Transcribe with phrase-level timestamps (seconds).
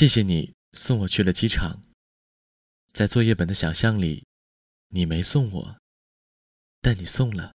[0.00, 1.82] 谢谢你送我去了机场。
[2.90, 4.26] 在作业本的想象里，
[4.88, 5.76] 你没送我，
[6.80, 7.52] 但你送了。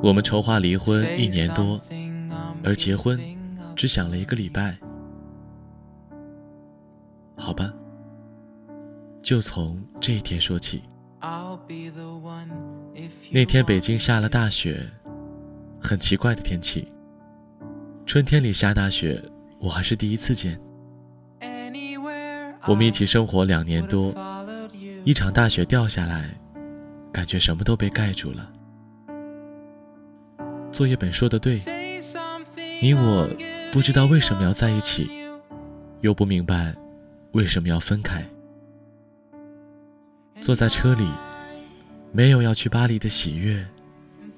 [0.00, 1.80] 我们筹划离婚一年多，
[2.62, 3.20] 而结婚
[3.74, 4.78] 只想了一个礼拜。
[7.38, 7.72] 好吧，
[9.22, 10.82] 就从这一天说起。
[13.30, 14.84] 那天北京下了大雪，
[15.80, 16.88] 很奇怪的天气。
[18.04, 19.22] 春天里下大雪，
[19.60, 20.60] 我还是第一次见。
[22.66, 24.12] 我们一起生活两年多，
[25.04, 26.28] 一场大雪掉下来，
[27.12, 28.50] 感觉什么都被盖住了。
[30.70, 31.58] 作业本说的对，
[32.82, 33.30] 你我
[33.72, 35.08] 不知道为什么要在一起，
[36.00, 36.74] 又不明白
[37.32, 38.26] 为什么要分开。
[40.40, 41.08] 坐在车里，
[42.12, 43.66] 没有要去巴黎的喜悦，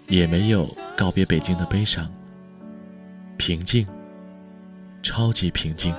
[0.09, 0.67] 也没有
[0.97, 2.11] 告别北京的悲伤。
[3.37, 3.87] 平静，
[5.03, 5.95] 超级平静。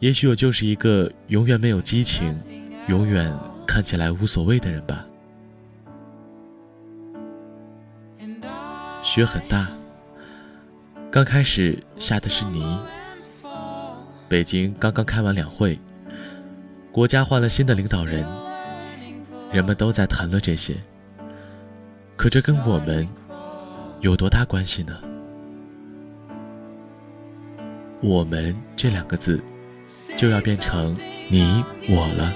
[0.00, 2.36] 也许我就是一个永远没有激情，
[2.88, 3.32] 永远
[3.66, 5.04] 看起来无所谓的人吧。
[9.02, 9.68] 雪很大，
[11.10, 12.78] 刚开始下的是泥。
[14.28, 15.78] 北京刚刚开完两会，
[16.92, 18.26] 国家换了新的领导人，
[19.50, 20.76] 人们都在谈论这些。
[22.14, 23.08] 可这跟我们
[24.00, 24.98] 有多大关系呢？
[28.02, 29.40] 我们这两个字
[30.16, 30.94] 就要变成
[31.30, 32.32] 你我了。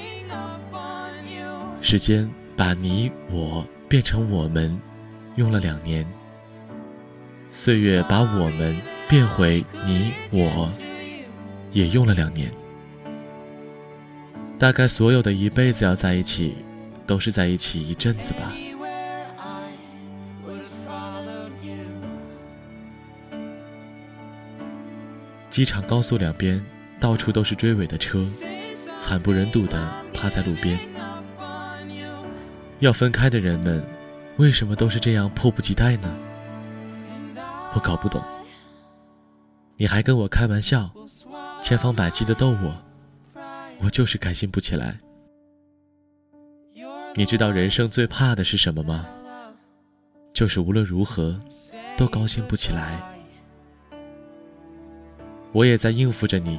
[1.82, 4.80] 时间把你我变成我们，
[5.36, 6.06] 用了两年。
[7.50, 8.74] 岁月把我们
[9.10, 10.70] 变回你我，
[11.72, 12.52] 也用了两年。
[14.58, 16.54] 大概所有的一辈子要在一起，
[17.06, 18.52] 都是在一起一阵子吧。
[25.50, 26.64] 机场高速两边
[26.98, 28.24] 到处都是追尾的车，
[28.98, 30.78] 惨不忍睹的趴在路边。
[32.78, 33.84] 要分开的人们，
[34.38, 36.10] 为什么都是这样迫不及待呢？
[37.74, 38.22] 我搞不懂，
[39.76, 40.90] 你还跟我开玩笑，
[41.62, 42.76] 千方百计的逗我，
[43.78, 44.98] 我就是开心不起来。
[47.14, 49.06] 你知道人生最怕的是什么吗？
[50.34, 51.38] 就是无论如何
[51.96, 53.00] 都高兴不起来。
[55.52, 56.58] 我也在应付着你，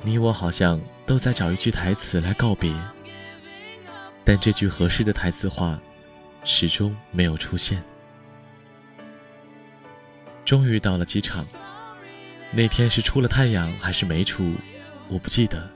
[0.00, 2.74] 你我好像都在找一句台词来告别，
[4.24, 5.78] 但这句合适的台词话，
[6.44, 7.84] 始终没有出现。
[10.46, 11.44] 终于到了机场，
[12.54, 14.52] 那天是出了太阳还是没出，
[15.08, 15.66] 我不记得。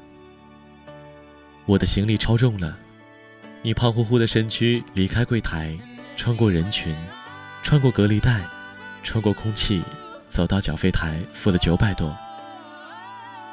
[1.64, 2.76] 我的行李超重了，
[3.62, 5.74] 你胖乎乎的身躯离开柜台，
[6.18, 6.94] 穿过人群，
[7.62, 8.42] 穿过隔离带，
[9.02, 9.82] 穿过空气，
[10.28, 12.14] 走到缴费台付了九百多。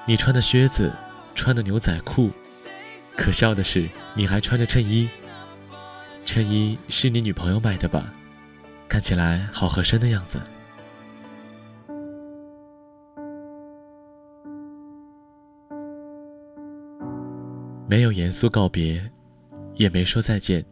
[0.05, 0.91] 你穿的靴子，
[1.33, 2.29] 穿的牛仔裤，
[3.15, 5.09] 可笑的是你还穿着衬衣。
[6.25, 8.11] 衬衣是你女朋友买的吧？
[8.89, 10.41] 看起来好合身的样子。
[17.87, 19.05] 没有严肃告别，
[19.75, 20.65] 也没说再见。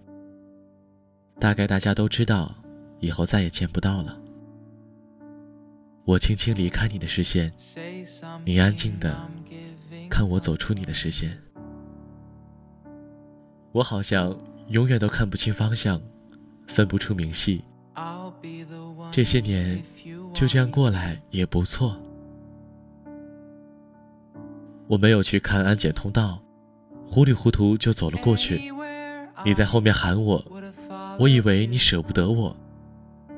[1.40, 2.56] 大概大家都知道，
[3.00, 4.18] 以后再也见不到了。
[6.06, 7.52] 我轻轻离开你的视线，
[8.46, 9.30] 你安静的
[10.10, 11.38] 看我走出你的视线。
[13.72, 14.36] 我好像
[14.70, 16.02] 永远都看不清方向，
[16.68, 17.64] 分不出明细。
[19.12, 19.84] 这些年
[20.34, 21.96] 就这样过来也不错。
[24.88, 26.42] 我没有去看安检通道。
[27.14, 28.72] 糊里糊涂就走了过去，
[29.44, 30.42] 你在后面喊我，
[31.20, 32.56] 我以为你舍不得我。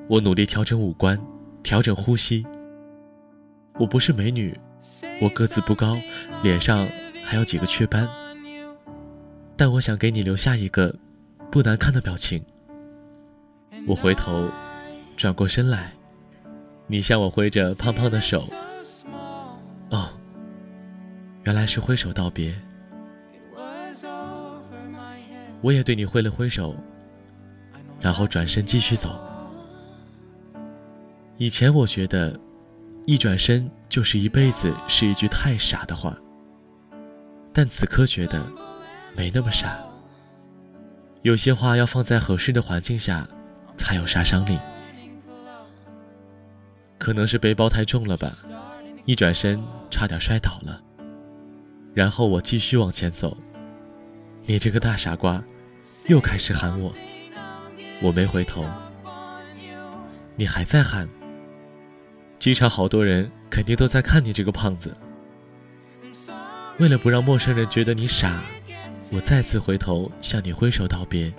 [0.08, 1.20] 我努力调整五官，
[1.64, 2.46] 调整呼吸。
[3.80, 4.56] 我不是美女，
[5.20, 5.98] 我个子不高，
[6.44, 6.88] 脸上
[7.24, 8.08] 还有几个雀斑，
[9.58, 10.94] 但我想给你留下一个
[11.50, 12.46] 不难看的表情。
[13.88, 14.48] 我回头，
[15.18, 15.94] 转过身来，
[16.86, 18.44] 你向我挥着胖胖的手。
[19.90, 20.12] 哦，
[21.42, 22.56] 原来是挥手道别。
[25.64, 26.76] 我也对你挥了挥手，
[28.02, 29.18] 然后转身继续走。
[31.38, 32.38] 以前我觉得，
[33.06, 36.16] 一转身就是一辈子是一句太傻的话，
[37.54, 38.46] 但此刻觉得
[39.16, 39.80] 没那么傻。
[41.22, 43.26] 有些话要放在合适的环境下，
[43.78, 44.60] 才有杀伤力。
[47.00, 48.30] 可能是背包太重了吧，
[49.06, 50.82] 一转身差点摔倒了。
[51.94, 53.38] 然后我继续往前走，
[54.46, 55.42] 你这个大傻瓜，
[56.08, 56.94] 又开始喊我。
[58.02, 58.66] 我没回头，
[60.36, 61.08] 你还在喊。
[62.40, 64.96] 机场好多人肯定都在看你这个胖子。
[66.80, 68.42] 为了不让陌生人觉得你傻，
[69.12, 71.32] 我再次回头向你挥手道别，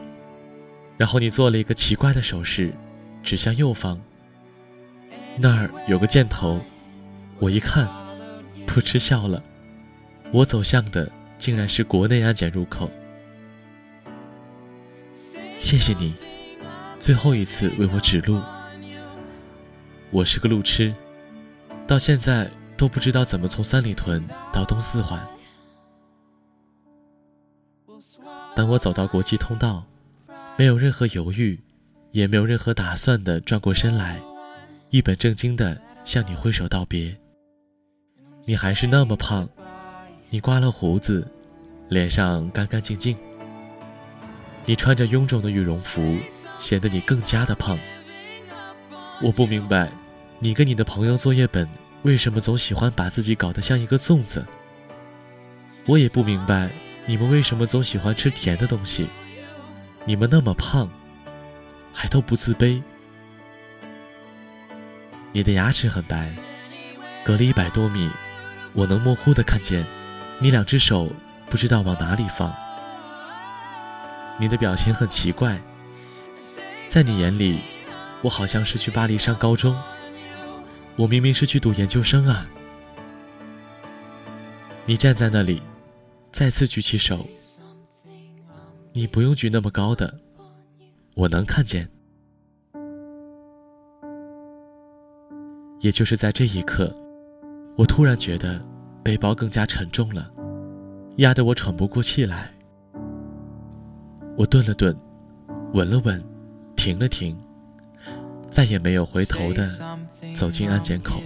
[0.97, 2.73] 然后你做了一个奇怪的手势，
[3.23, 4.01] 指向右方。
[5.37, 6.59] 那儿有个箭头，
[7.39, 7.87] 我一看，
[8.67, 9.43] 噗嗤笑了。
[10.33, 12.91] 我走向的竟然是国内安检入口。
[15.65, 16.13] 谢谢你，
[17.01, 18.39] 最后一次为我指路。
[20.11, 20.95] 我是个路痴，
[21.87, 24.23] 到现在都不知道怎么从三里屯
[24.53, 25.27] 到东四环。
[28.55, 29.83] 当我走到国际通道，
[30.59, 31.59] 没有任何犹豫，
[32.13, 34.21] 也没有任何打算的转过身来，
[34.91, 37.17] 一本正经的向你挥手道别。
[38.45, 39.49] 你还是那么胖，
[40.29, 41.27] 你刮了胡子，
[41.89, 43.17] 脸上干干净净。
[44.67, 46.19] 你穿着臃肿的羽绒服，
[46.59, 47.79] 显得你更加的胖。
[49.23, 49.91] 我不明白。
[50.41, 51.67] 你跟你的朋友作业本
[52.03, 54.45] 为什么总喜欢把自己搞得像一个粽子？
[55.87, 56.71] 我也不明白
[57.07, 59.09] 你们为什么总喜欢吃甜的东西。
[60.05, 60.91] 你们那么胖，
[61.95, 62.83] 还都不自卑。
[65.33, 66.35] 你的牙齿很白，
[67.25, 68.11] 隔了一百多米，
[68.75, 69.87] 我能模糊的看见
[70.41, 71.11] 你两只手
[71.49, 72.55] 不知道往哪里放。
[74.39, 75.61] 你的表情很奇怪，
[76.89, 77.61] 在你眼里，
[78.23, 79.77] 我好像是去巴黎上高中。
[80.97, 82.47] 我明明是去读研究生啊！
[84.87, 85.63] 你站在那里，
[86.31, 87.27] 再次举起手。
[88.93, 90.19] 你不用举那么高的，
[91.15, 91.89] 我能看见。
[95.81, 96.95] 也就是在这一刻，
[97.77, 98.65] 我突然觉得
[99.03, 100.31] 背包更加沉重了，
[101.17, 102.53] 压得我喘不过气来。
[104.37, 104.97] 我顿了顿，
[105.73, 106.23] 稳了稳，
[106.77, 107.37] 停了停，
[108.51, 109.65] 再也没有回头的。
[110.35, 111.23] 走进安检口，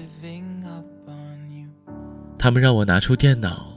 [2.39, 3.69] 他们让我拿出电脑，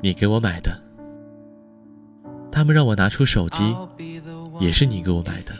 [0.00, 0.70] 你给我买的；
[2.50, 3.76] 他们让我拿出手机，
[4.58, 5.52] 也是你给我买的；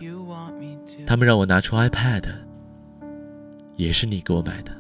[1.07, 2.25] 他们让我拿出 iPad，
[3.77, 4.73] 也是你给我买的；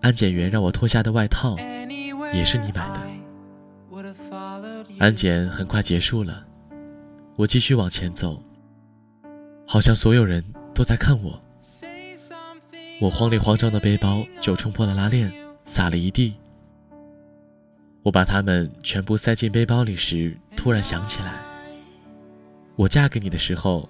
[0.00, 1.56] 安检员让我脱下的外套，
[2.34, 3.00] 也是你买的。
[4.98, 6.44] 安检很快结束了，
[7.36, 8.42] 我继续往前走，
[9.64, 11.40] 好像所有人都在看我。
[13.00, 15.32] 我慌里慌张的背包就冲破了拉链，
[15.64, 16.34] 洒了一地。
[18.02, 21.44] 我把它们全部塞进背包里时，突然想起来，
[22.74, 23.88] 我嫁给你的时候，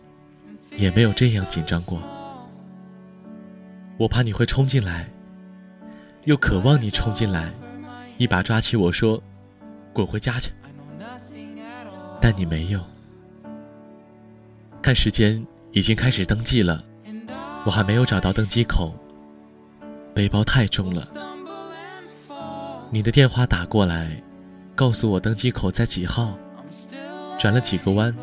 [0.77, 2.03] 也没有这样紧张过。
[3.97, 5.09] 我怕你会冲进来，
[6.25, 7.51] 又渴望你冲进来，
[8.19, 9.23] 一把抓起我说
[9.95, 10.53] ：“滚回家去。”
[12.21, 12.81] 但你没有。
[14.83, 16.85] 看时间，已经开始登记了。
[17.65, 18.95] 我还没有找到登机口，
[20.15, 21.03] 背包太重了。
[22.91, 24.23] 你的电话打过来，
[24.75, 26.39] 告诉我登机口在几号。
[27.39, 28.15] 转了几个弯，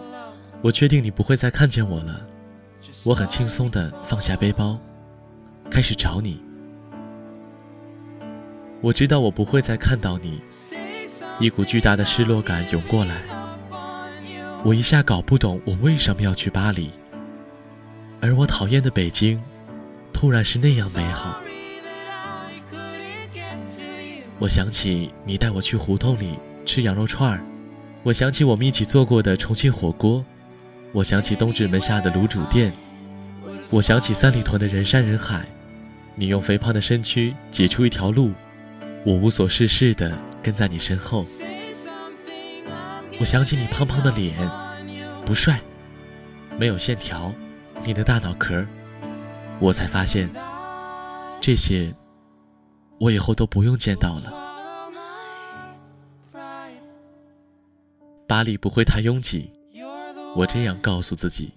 [0.61, 2.25] 我确定你不会再看见我了。
[3.03, 4.79] 我很轻松地放下背包，
[5.69, 6.41] 开始找你。
[8.81, 10.41] 我知道我不会再看到你，
[11.39, 13.21] 一股巨大的失落感涌过来。
[14.65, 16.89] 我一下搞不懂我为什么要去巴黎。
[18.19, 19.39] 而我讨厌的北京，
[20.11, 21.39] 突然是那样美好。
[24.39, 27.45] 我想起你带我去胡同里吃羊肉串儿，
[28.01, 30.25] 我想起我们一起做过的重庆火锅，
[30.93, 32.73] 我想起东直门下的卤煮店，
[33.69, 35.45] 我想起三里屯的人山人海。
[36.15, 38.31] 你用肥胖的身躯挤出一条路，
[39.05, 41.23] 我无所事事的跟在你身后。
[43.25, 44.37] 我想起你胖胖的脸，
[45.25, 45.59] 不帅，
[46.59, 47.33] 没有线条。
[47.83, 48.63] 你的大脑壳，
[49.59, 50.29] 我才发现，
[51.41, 51.91] 这些
[52.99, 54.31] 我以后都不用见到了。
[58.27, 59.51] 巴黎不会太拥挤，
[60.35, 61.51] 我这样告诉自己。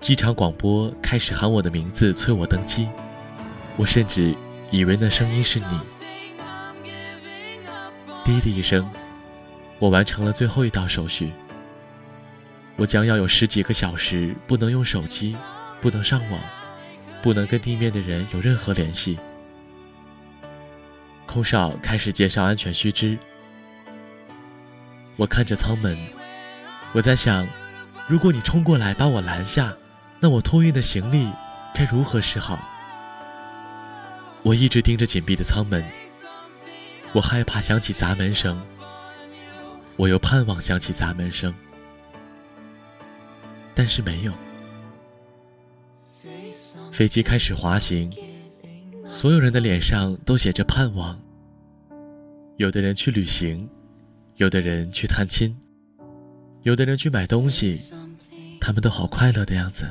[0.00, 2.86] 机场广播开始喊我的名字，催我登机。
[3.78, 4.36] 我甚至
[4.70, 5.80] 以为那声音是你。
[8.26, 8.90] 滴的一声。
[9.78, 11.30] 我完成了最后一道手续。
[12.74, 15.36] 我将要有十几个小时不能用手机，
[15.80, 16.40] 不能上网，
[17.22, 19.16] 不能跟地面的人有任何联系。
[21.24, 23.16] 空少开始介绍安全须知。
[25.16, 25.96] 我看着舱门，
[26.92, 27.46] 我在想，
[28.08, 29.72] 如果你冲过来把我拦下，
[30.18, 31.30] 那我托运的行李
[31.74, 32.58] 该如何是好？
[34.42, 35.84] 我一直盯着紧闭的舱门，
[37.16, 38.62] 我害怕响起砸门声，
[39.96, 41.54] 我又盼望响起砸门声，
[43.74, 44.34] 但是没有。
[46.92, 48.12] 飞机开始滑行，
[49.08, 51.18] 所有人的脸上都写着盼望。
[52.58, 53.66] 有的人去旅行，
[54.34, 55.58] 有的人去探亲，
[56.64, 57.94] 有的人去买东西，
[58.60, 59.86] 他们都好快乐的样子。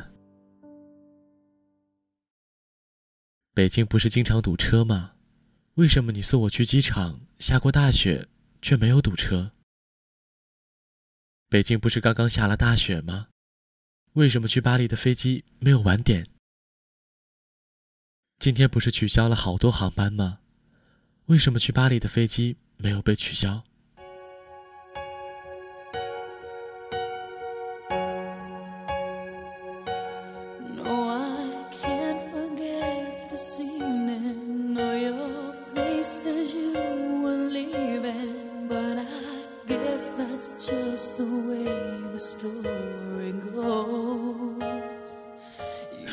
[3.55, 5.13] 北京不是经常堵车吗？
[5.75, 8.29] 为什么你送我去机场下过大雪
[8.61, 9.51] 却没有堵车？
[11.49, 13.27] 北京不是刚刚下了大雪吗？
[14.13, 16.29] 为什么去巴黎的飞机没有晚点？
[18.39, 20.39] 今天不是取消了好多航班吗？
[21.25, 23.65] 为什么去巴黎的飞机没有被取消？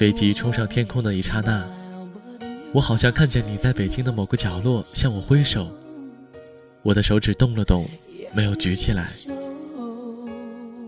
[0.02, 1.64] 飞机冲上天空的一刹那。
[2.72, 5.68] 我好像看见你在北京的某个角落向我挥手，
[6.82, 7.86] 我的手指动了动，
[8.34, 9.08] 没有举起来。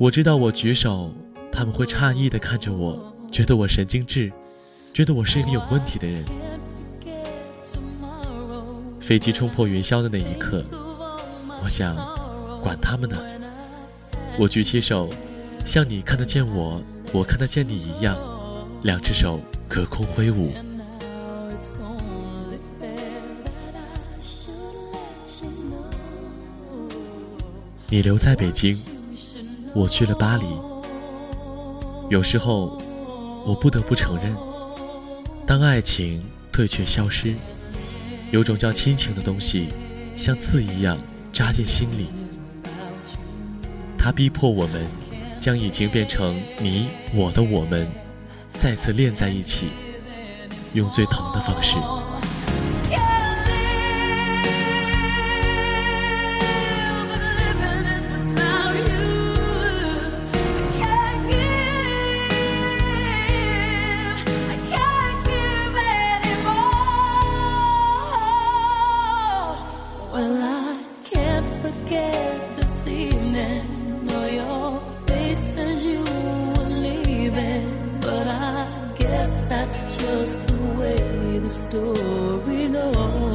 [0.00, 1.12] 我知道我举手，
[1.52, 4.33] 他们会诧异地看着我，觉得我神经质，
[4.92, 6.25] 觉得我是一个有问题的人。
[8.99, 10.64] 飞机冲破云霄的那一刻，
[11.62, 11.94] 我想，
[12.61, 13.16] 管他们呢。
[14.40, 15.09] 我举起手，
[15.64, 18.18] 像你看得见我，我看得见你一样，
[18.84, 20.52] 两只手隔空挥舞。
[27.88, 28.78] 你留在北京，
[29.74, 30.44] 我去了巴黎。
[32.10, 32.78] 有时候，
[33.46, 34.36] 我不得不承认，
[35.46, 36.22] 当爱情
[36.52, 37.34] 退却消失，
[38.30, 39.68] 有种叫亲情的东西，
[40.14, 40.98] 像刺一样
[41.32, 42.08] 扎进心里。
[43.96, 44.86] 它逼迫我们，
[45.40, 47.88] 将已经变成你我的我们，
[48.58, 49.68] 再次链在一起，
[50.73, 51.76] 用最疼的方式。
[80.04, 83.33] Just the way the story goes.